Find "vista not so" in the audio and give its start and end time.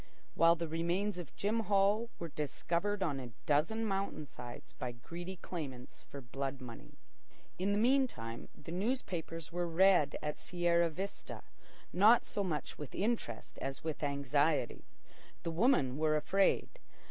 10.89-12.43